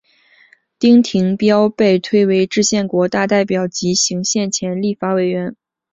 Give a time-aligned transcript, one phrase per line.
[0.79, 5.55] 丁廷标被推为制宪国大代表及行宪前立法委员。